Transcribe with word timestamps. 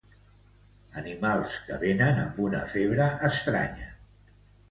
Animals 1.01 1.57
que 1.67 1.77
venen 1.83 2.23
amb 2.23 2.41
una 2.47 2.63
febre 2.73 3.09
estranya. 3.31 3.93